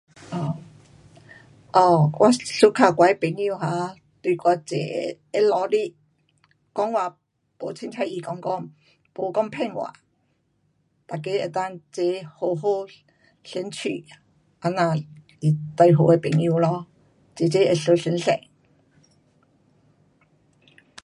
[0.33, 0.35] 哦，
[1.75, 1.79] 哦，
[2.19, 2.21] 我
[2.57, 3.89] suka 我的朋友 um
[4.21, 4.75] 对我齐，
[5.31, 5.93] 会老实，
[6.73, 6.99] 讲话
[7.59, 8.49] 没随便随讲讲。
[9.15, 9.93] 没讲骗话。
[11.07, 12.87] 每个能够齐好好
[13.43, 13.89] 相处。
[14.63, 15.03] 这样是
[15.77, 16.87] 最好的朋友咯。
[17.35, 18.33] 齐齐会互相信。